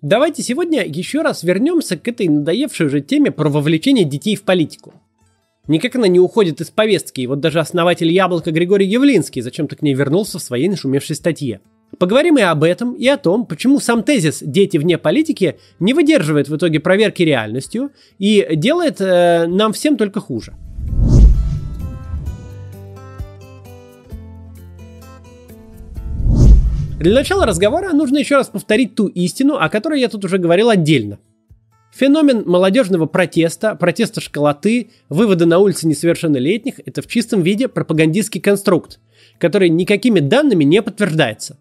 [0.00, 4.94] Давайте сегодня еще раз вернемся к этой надоевшей уже теме про вовлечение детей в политику.
[5.66, 9.82] Никак она не уходит из повестки, и вот даже основатель «Яблока» Григорий Явлинский зачем-то к
[9.82, 11.60] ней вернулся в своей нашумевшей статье.
[11.98, 16.48] Поговорим и об этом, и о том, почему сам тезис «дети вне политики» не выдерживает
[16.48, 17.90] в итоге проверки реальностью
[18.20, 20.54] и делает э, нам всем только хуже.
[26.98, 30.68] Для начала разговора нужно еще раз повторить ту истину, о которой я тут уже говорил
[30.68, 31.20] отдельно.
[31.94, 38.98] Феномен молодежного протеста, протеста школоты, вывода на улицы несовершеннолетних– это в чистом виде пропагандистский конструкт,
[39.38, 41.56] который никакими данными не подтверждается.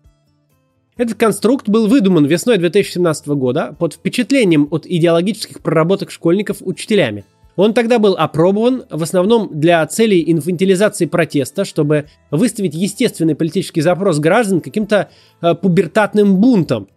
[0.98, 7.26] Этот конструкт был выдуман весной 2017 года под впечатлением от идеологических проработок школьников учителями–
[7.58, 14.20] он тогда был опробован в основном для целей инфантилизации протеста, чтобы выставить естественный политический запрос
[14.20, 15.10] граждан каким-то
[15.42, 16.88] э, пубертатным бунтом.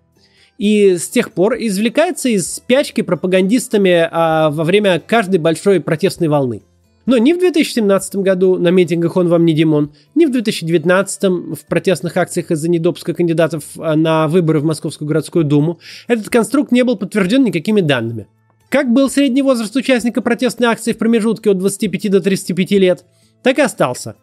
[0.59, 6.63] И с тех пор извлекается из спячки пропагандистами э, во время каждой большой протестной волны.
[7.07, 11.67] Но ни в 2017 году на митингах «Он вам не Димон», ни в 2019 в
[11.67, 16.85] протестных акциях из-за недопуска кандидатов а, на выборы в Московскую городскую думу этот конструкт не
[16.85, 18.29] был подтвержден никакими данными–
[18.71, 23.05] как был средний возраст участника протестной акции в промежутке от 25 до 35 лет,
[23.43, 24.15] так и остался.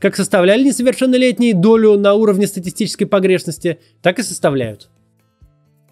[0.00, 4.88] Как составляли несовершеннолетние долю на уровне статистической погрешности, так и составляют.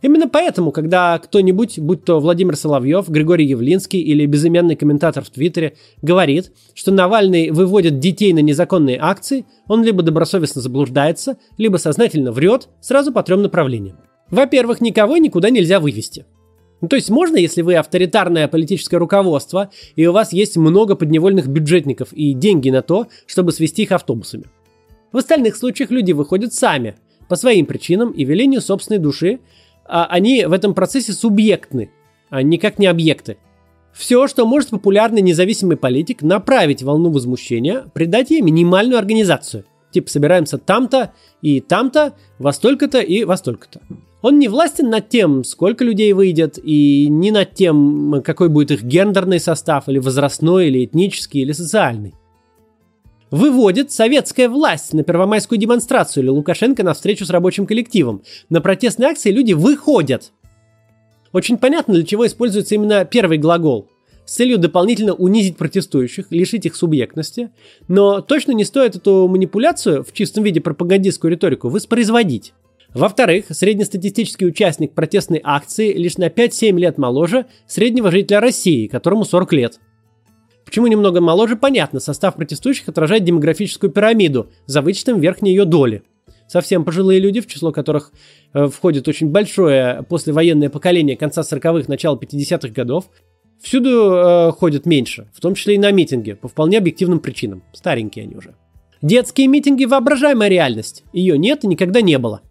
[0.02, 5.74] Именно поэтому, когда кто-нибудь, будь то Владимир Соловьев, Григорий Явлинский или безымянный комментатор в Твиттере,
[6.00, 12.68] говорит, что Навальный выводит детей на незаконные акции, он либо добросовестно заблуждается, либо сознательно врет
[12.80, 13.98] сразу по трем направлениям.
[14.30, 16.26] Во-первых, никого никуда нельзя вывести.
[16.80, 21.48] Ну, то есть можно, если вы авторитарное политическое руководство, и у вас есть много подневольных
[21.48, 24.44] бюджетников и деньги на то, чтобы свести их автобусами.
[25.12, 26.96] В остальных случаях люди выходят сами,
[27.28, 29.40] по своим причинам и велению собственной души,
[29.84, 31.90] а они в этом процессе субъектны,
[32.28, 33.38] а никак не объекты.
[33.92, 39.64] Все, что может популярный независимый политик направить волну возмущения, придать ей минимальную организацию.
[39.90, 43.80] Типа собираемся там-то и там-то, во столько-то и во столько-то.
[44.26, 48.82] Он не властен над тем, сколько людей выйдет, и не над тем, какой будет их
[48.82, 52.12] гендерный состав, или возрастной, или этнический, или социальный.
[53.30, 58.24] Выводит советская власть на первомайскую демонстрацию или Лукашенко на встречу с рабочим коллективом.
[58.50, 60.32] На протестные акции люди выходят.
[61.32, 63.86] Очень понятно, для чего используется именно первый глагол.
[64.24, 67.50] С целью дополнительно унизить протестующих, лишить их субъектности.
[67.86, 72.54] Но точно не стоит эту манипуляцию в чистом виде пропагандистскую риторику воспроизводить.
[72.94, 79.52] Во-вторых, среднестатистический участник протестной акции лишь на 5-7 лет моложе среднего жителя России, которому 40
[79.52, 79.80] лет.
[80.64, 82.00] Почему немного моложе, понятно.
[82.00, 86.02] Состав протестующих отражает демографическую пирамиду за вычетом верхней ее доли.
[86.48, 88.12] Совсем пожилые люди, в число которых
[88.52, 93.10] э, входит очень большое послевоенное поколение конца 40-х, начала 50-х годов,
[93.60, 97.62] всюду э, ходят меньше, в том числе и на митинги, по вполне объективным причинам.
[97.72, 98.54] Старенькие они уже.
[99.02, 101.04] Детские митинги– воображаемая реальность.
[101.12, 102.42] Ее нет и никогда не было.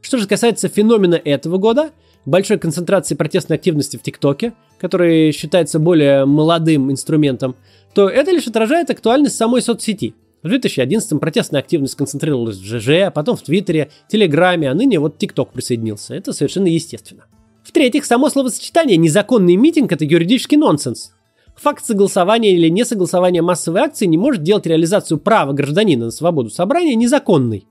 [0.00, 1.90] Что же касается феномена этого года,
[2.24, 7.56] большой концентрации протестной активности в ТикТоке, который считается более молодым инструментом,
[7.94, 10.14] то это лишь отражает актуальность самой соцсети.
[10.42, 15.52] В 2011-м протестная активность концентрировалась в ЖЖ, потом в Твиттере, Телеграме, а ныне вот ТикТок
[15.52, 16.14] присоединился.
[16.14, 17.24] Это совершенно естественно.
[17.62, 21.12] В-третьих, само словосочетание «незаконный митинг»— это юридический нонсенс.
[21.56, 26.94] Факт согласования или несогласования массовой акции не может делать реализацию права гражданина на свободу собрания
[26.94, 27.66] незаконной.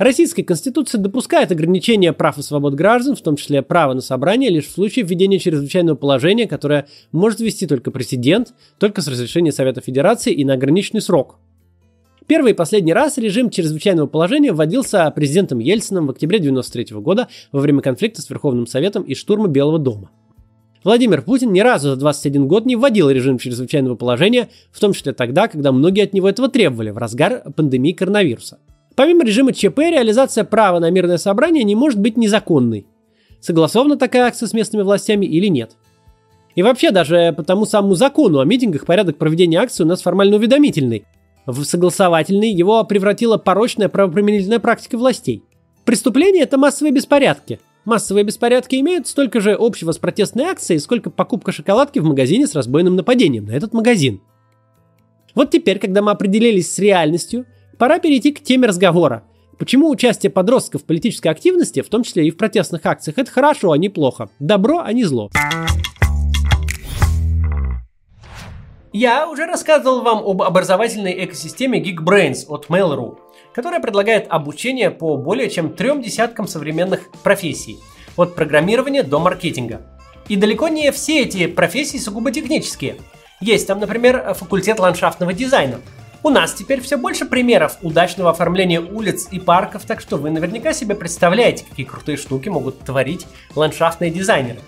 [0.00, 4.64] Российская Конституция допускает ограничения прав и свобод граждан, в том числе право на собрание, лишь
[4.64, 10.32] в случае введения чрезвычайного положения, которое может ввести только президент, только с разрешения Совета Федерации
[10.32, 11.36] и на ограниченный срок.
[12.26, 17.60] Первый и последний раз режим чрезвычайного положения вводился президентом Ельцином в октябре 1993 года во
[17.60, 20.10] время конфликта с Верховным Советом и штурма Белого дома.
[20.82, 25.12] Владимир Путин ни разу за 21 год не вводил режим чрезвычайного положения, в том числе
[25.12, 28.60] тогда, когда многие от него этого требовали, в разгар пандемии коронавируса.
[28.96, 32.86] Помимо режима ЧП, реализация права на мирное собрание не может быть незаконной.
[33.40, 35.72] Согласована такая акция с местными властями или нет.
[36.54, 40.36] И вообще, даже по тому самому закону о митингах порядок проведения акции у нас формально
[40.36, 41.04] уведомительный.
[41.46, 45.42] В согласовательный его превратила порочная правоприменительная практика властей.
[45.84, 47.60] Преступление– это массовые беспорядки.
[47.86, 52.54] Массовые беспорядки имеют столько же общего с протестной акцией, сколько покупка шоколадки в магазине с
[52.54, 54.20] разбойным нападением на этот магазин.
[55.34, 57.46] Вот теперь, когда мы определились с реальностью–
[57.80, 59.22] Пора перейти к теме разговора.
[59.58, 63.72] Почему участие подростков в политической активности, в том числе и в протестных акциях, это хорошо,
[63.72, 64.28] а не плохо?
[64.38, 65.30] Добро, а не зло.
[68.92, 73.16] Я уже рассказывал вам об образовательной экосистеме Geekbrains от Mail.ru,
[73.54, 77.78] которая предлагает обучение по более чем трем десяткам современных профессий.
[78.16, 79.80] от программирования до маркетинга.
[80.28, 82.96] И далеко не все эти профессии сугубо технические.
[83.40, 85.80] Есть там, например, факультет ландшафтного дизайна.
[86.22, 90.74] У нас теперь все больше примеров удачного оформления улиц и парков, так что вы наверняка
[90.74, 94.58] себе представляете, какие крутые штуки могут творить ландшафтные дизайнеры.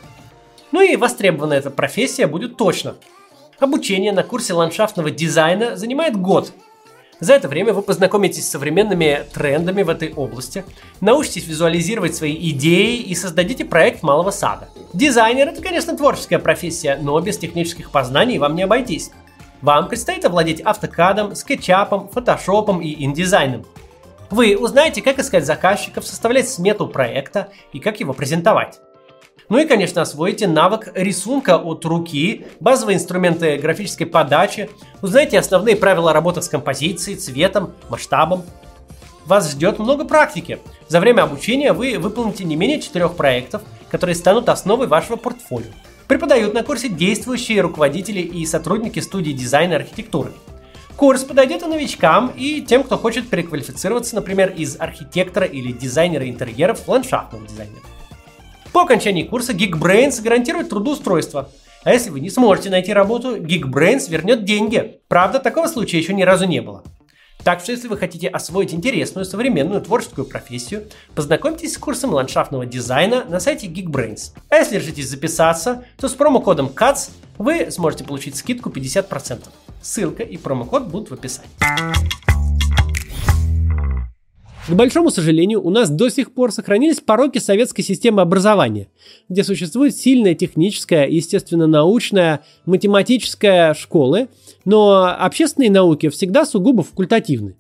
[0.73, 2.95] Ну и востребована эта профессия будет точно.
[3.59, 6.53] Обучение на курсе ландшафтного дизайна занимает год,
[7.23, 10.65] за это время вы познакомитесь с современными трендами в этой области,
[11.01, 14.69] научитесь визуализировать свои идеи и создадите проект малого сада.
[14.93, 19.13] Дизайнер это, конечно, творческая профессия, но без технических познаний вам не обойтись.
[19.63, 23.65] Вам предстоит овладеть автокадом, скетчапом, фотошопом и индизайном.
[24.29, 28.81] Вы узнаете, как искать заказчиков, составлять смету проекта и как его презентовать.
[29.49, 34.69] Ну и, конечно, освоите навык рисунка от руки, базовые инструменты графической подачи,
[35.01, 38.45] узнайте основные правила работы с композицией, цветом, масштабом.
[39.27, 40.59] Вас ждет много практики.
[40.89, 45.71] За время обучения вы выполните не менее четырех проектов, которые станут основой вашего портфолио.
[46.13, 50.31] Преподают на курсе действующие руководители и сотрудники студии дизайна и архитектуры.
[50.95, 56.81] Курс подойдет и новичкам, и тем, кто хочет переквалифицироваться, например, из архитектора или дизайнера интерьеров
[56.81, 57.81] в ландшафтного дизайнера.
[58.75, 61.49] По окончании курса Geekbrains гарантирует трудоустройство.
[61.83, 65.01] А если вы не сможете найти работу, Geekbrains вернет деньги.
[65.09, 66.85] Правда, такого случая еще ни разу не было.
[67.45, 70.85] Так что, если вы хотите освоить интересную, современную творческую профессию,
[71.15, 74.33] познакомьтесь с курсом ландшафтного дизайна на сайте Geekbrains.
[74.49, 79.41] А если решитесь записаться, то с промокодом CATS вы сможете получить скидку 50%.
[79.81, 82.32] Ссылка и промокод будут в описании.
[84.69, 88.89] К большому сожалению, у нас до сих пор сохранились пороки советской системы образования,
[89.29, 94.29] где существует сильная техническая, естественно-научная, математическая школы,
[94.65, 97.57] но общественные науки всегда сугубо факультативны.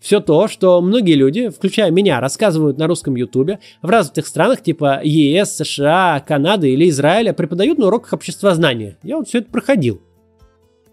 [0.00, 5.00] Все то, что многие люди, включая меня, рассказывают на русском ютубе, в развитых странах типа
[5.04, 8.98] ЕС, США, Канады или Израиля преподают на уроках обществознания.
[9.04, 10.00] Я вот все это проходил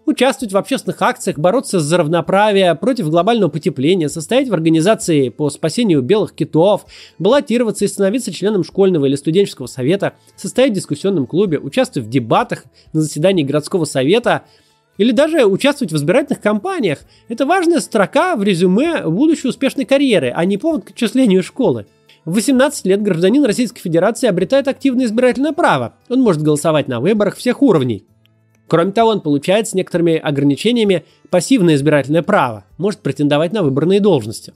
[0.08, 6.02] участвовать в общественных акциях, бороться за равноправие, против глобального потепления, состоять в организации по спасению
[6.02, 6.86] белых китов,
[7.20, 12.64] баллотироваться и становиться членом школьного или студенческого совета, состоять в дискуссионном клубе, участвовать в дебатах
[12.94, 14.44] на заседании городского совета
[14.98, 17.00] или даже участвовать в избирательных кампаниях.
[17.28, 21.86] Это важная строка в резюме будущей успешной карьеры, а не повод к отчислению школы.
[22.26, 25.96] В 18 лет гражданин Российской Федерации обретает активное избирательное право.
[26.10, 28.06] Он может голосовать на выборах всех уровней.
[28.68, 34.54] Кроме того, он получает с некоторыми ограничениями пассивное избирательное право, может претендовать на выборные должности.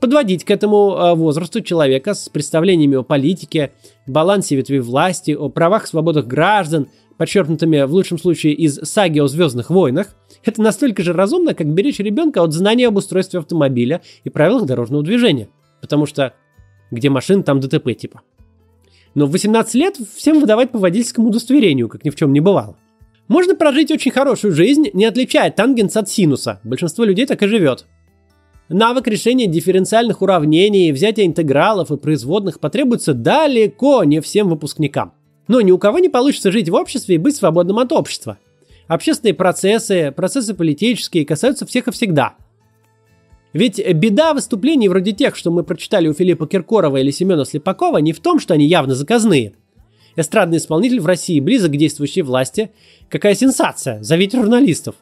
[0.00, 3.72] Подводить к этому а, возрасту человека с представлениями о политике,
[4.06, 6.88] балансе ветвей власти, о правах и свободах граждан,
[7.18, 12.00] подчеркнутыми в лучшем случае из саги о Звездных войнах, это настолько же разумно, как беречь
[12.00, 15.48] ребенка от знания об устройстве автомобиля и правилах дорожного движения.
[15.80, 16.34] Потому что
[16.90, 18.22] где машина, там ДТП типа.
[19.14, 22.76] Но в 18 лет всем выдавать по водительскому удостоверению, как ни в чем не бывало.
[23.32, 26.60] Можно прожить очень хорошую жизнь, не отличая тангенс от синуса.
[26.64, 27.86] Большинство людей так и живет.
[28.68, 35.14] Навык решения дифференциальных уравнений, взятия интегралов и производных потребуется далеко не всем выпускникам.
[35.48, 38.36] Но ни у кого не получится жить в обществе и быть свободным от общества.
[38.86, 42.34] Общественные процессы, процессы политические касаются всех и всегда.
[43.54, 48.12] Ведь беда выступлений вроде тех, что мы прочитали у Филиппа Киркорова или Семена Слепакова, не
[48.12, 49.54] в том, что они явно заказные–
[50.16, 52.72] эстрадный исполнитель в России близок к действующей власти.
[53.08, 54.02] Какая сенсация!
[54.02, 54.96] Зовите журналистов.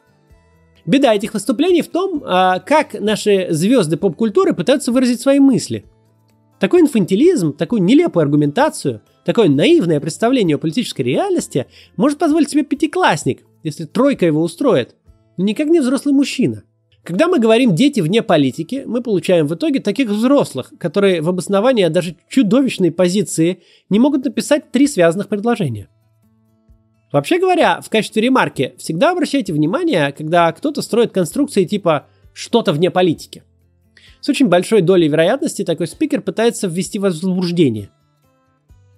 [0.85, 5.85] Беда этих выступлений в том, а, как наши звезды поп-культуры пытаются выразить свои мысли.
[6.59, 13.43] Такой инфантилизм, такую нелепую аргументацию, такое наивное представление о политической реальности может позволить себе пятиклассник,
[13.63, 14.95] если тройка его устроит,
[15.37, 16.63] но никак не взрослый мужчина.
[17.03, 21.87] Когда мы говорим «дети вне политики», мы получаем в итоге таких взрослых, которые в обосновании
[21.87, 25.89] даже чудовищной позиции не могут написать три связанных предложения.
[27.11, 32.91] Вообще говоря, в качестве ремарки всегда обращайте внимание, когда кто-то строит конструкции типа «что-то вне
[32.91, 33.43] политики».
[34.19, 37.89] С очень большой долей вероятности такой спикер пытается ввести вас в заблуждение.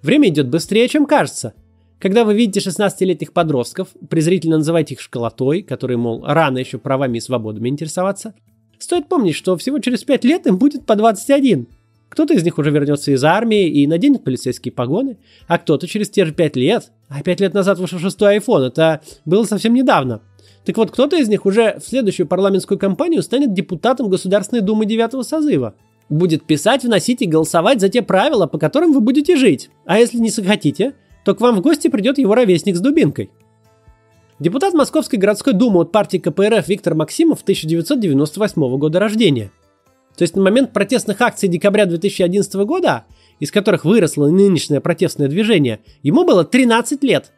[0.01, 1.53] Время идет быстрее, чем кажется–
[2.03, 7.21] когда вы видите 16-летних подростков, презрительно называйте их школотой, которые, мол, рано еще правами и
[7.21, 8.33] свободами интересоваться,
[8.77, 11.65] стоит помнить, что всего через 5 лет им будет по 21.
[12.09, 15.17] Кто-то из них уже вернется из армии и наденет полицейские погоны,
[15.47, 18.99] а кто-то через те же 5 лет, а 5 лет назад вышел шестой iPhone, это
[19.23, 20.19] было совсем недавно.
[20.65, 25.25] Так вот, кто-то из них уже в следующую парламентскую кампанию станет депутатом Государственной Думы 9
[25.25, 25.73] созыва.
[26.09, 29.69] Будет писать, вносить и голосовать за те правила, по которым вы будете жить.
[29.85, 30.95] А если не захотите,
[31.25, 33.31] то к вам в гости придет его ровесник с дубинкой.
[34.39, 39.51] Депутат Московской городской думы от партии КПРФ Виктор Максимов 1998 года рождения.
[40.17, 43.05] То есть на момент протестных акций декабря 2011 года
[43.39, 47.31] из которых выросло нынешнее протестное движение, ему было 13 лет.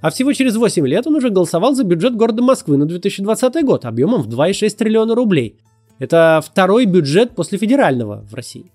[0.00, 3.84] А всего через 8 лет он уже голосовал за бюджет города Москвы на 2020 год
[3.84, 5.60] объемом в 2,6 триллиона рублей.
[6.00, 8.72] Это второй бюджет после федерального в России.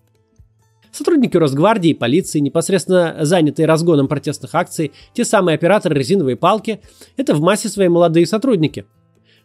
[0.98, 6.80] Сотрудники Росгвардии полиции, непосредственно занятые разгоном протестных акций, те самые операторы резиновой палки,
[7.18, 8.88] это в массе свои молодые сотрудники.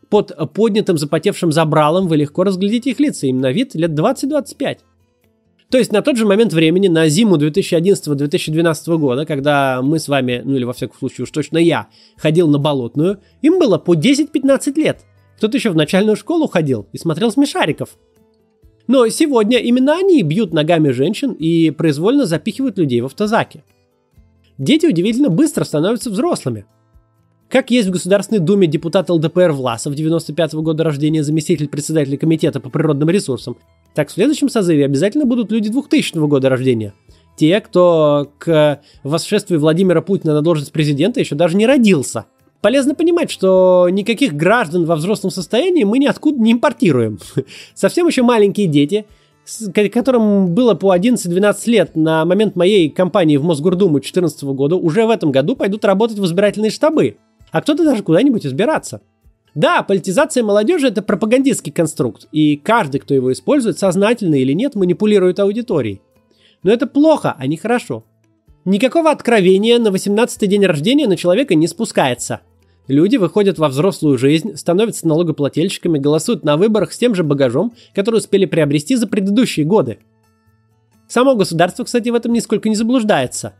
[0.08, 4.78] Под поднятым запотевшим забралом вы легко разглядите их лица, им на вид лет 20-25.
[5.68, 10.40] То есть на тот же момент времени, на зиму 2011-2012 года, когда мы с вами,
[10.42, 14.72] ну или во всяком случае уж точно я, ходил на болотную, им было по 10-15
[14.76, 15.00] лет.
[15.36, 17.90] Кто-то еще в начальную школу ходил и смотрел смешариков.
[18.88, 23.62] Но сегодня именно они бьют ногами женщин и произвольно запихивают людей в автозаки.
[24.58, 26.66] Дети удивительно быстро становятся взрослыми.
[27.48, 32.60] Как есть в Государственной Думе депутат ЛДПР Власов 95 -го года рождения, заместитель председателя Комитета
[32.60, 33.56] по природным ресурсам,
[33.94, 36.94] так в следующем созыве обязательно будут люди 2000 года рождения.
[37.36, 42.26] Те, кто к восшествию Владимира Путина на должность президента еще даже не родился.
[42.62, 47.18] Полезно понимать, что никаких граждан во взрослом состоянии мы ниоткуда не импортируем.
[47.74, 49.04] Совсем еще маленькие дети,
[49.74, 55.10] которым было по 11-12 лет на момент моей кампании в Мосгордуму 2014 года, уже в
[55.10, 57.16] этом году пойдут работать в избирательные штабы.
[57.50, 59.02] А кто-то даже куда-нибудь избираться.
[59.56, 65.40] Да, политизация молодежи– это пропагандистский конструкт, и каждый, кто его использует, сознательно или нет, манипулирует
[65.40, 66.00] аудиторией.
[66.62, 68.04] Но это плохо, а не хорошо.
[68.64, 72.40] Никакого откровения на 18-й день рождения на человека не спускается.
[72.88, 78.16] Люди выходят во взрослую жизнь, становятся налогоплательщиками, голосуют на выборах с тем же багажом, который
[78.16, 79.98] успели приобрести за предыдущие годы.
[81.06, 83.54] Само государство, кстати, в этом нисколько не заблуждается.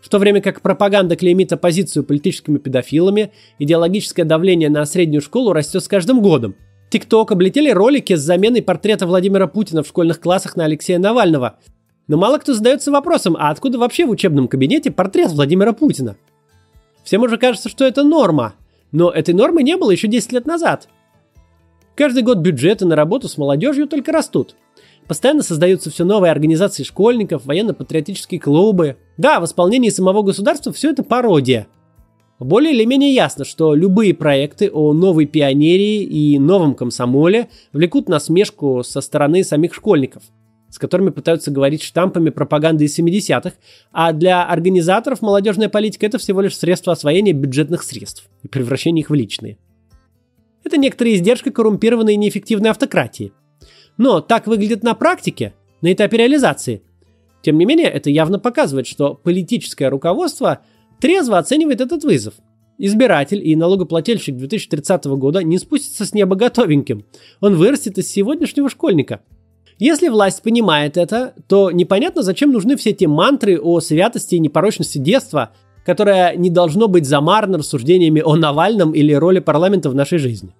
[0.00, 5.82] В то время как пропаганда клеймит оппозицию политическими педофилами, идеологическое давление на среднюю школу растет
[5.82, 6.54] с каждым годом.
[6.90, 11.58] ТикТок облетели ролики с заменой портрета Владимира Путина в школьных классах на Алексея Навального.
[12.06, 16.16] Но мало кто задается вопросом, а откуда вообще в учебном кабинете портрет Владимира Путина?
[17.02, 18.54] Всем уже кажется, что это норма,
[18.92, 20.88] но этой нормы не было еще 10 лет назад.
[21.94, 24.54] Каждый год бюджеты на работу с молодежью только растут–
[25.08, 28.98] Постоянно создаются все новые организации школьников, военно-патриотические клубы.
[29.16, 31.66] Да, в исполнении самого государства все это пародия.
[32.38, 38.82] Более или менее ясно, что любые проекты о новой пионерии и новом комсомоле влекут насмешку
[38.84, 40.22] со стороны самих школьников,
[40.70, 43.52] с которыми пытаются говорить штампами пропаганды из 70-х,
[43.92, 49.10] а для организаторов молодежная политика это всего лишь средство освоения бюджетных средств и превращения их
[49.10, 49.58] в личные.
[50.64, 53.32] Это некоторые издержки коррумпированной и неэффективной автократии–
[53.98, 56.82] но так выглядит на практике, на этапе реализации.
[57.42, 60.60] Тем не менее, это явно показывает, что политическое руководство
[61.00, 62.34] трезво оценивает этот вызов.
[62.78, 67.04] Избиратель и налогоплательщик 2030 года не спустится с неба готовеньким.
[67.40, 69.20] Он вырастет из сегодняшнего школьника.
[69.78, 74.98] Если власть понимает это, то непонятно, зачем нужны все те мантры о святости и непорочности
[74.98, 75.52] детства,
[75.86, 80.50] которое не должно быть замарано рассуждениями о Навальном или роли парламента в нашей жизни.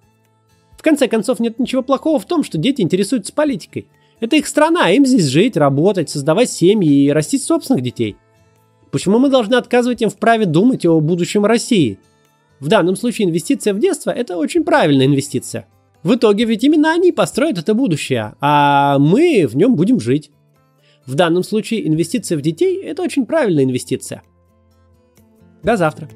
[0.77, 3.87] В конце концов, нет ничего плохого в том, что дети интересуются политикой.
[4.21, 8.15] Это их страна, им здесь жить, работать, создавать семьи и растить собственных детей.
[8.89, 11.99] Почему мы должны отказывать им в праве думать о будущем России?
[12.61, 15.67] В данном случае инвестиция в детство– это очень правильная инвестиция.
[16.03, 20.31] В итоге ведь именно они построят это будущее, а мы в нем будем жить.
[21.05, 24.23] В данном случае инвестиция в детей– это очень правильная инвестиция.
[25.63, 26.09] До завтра.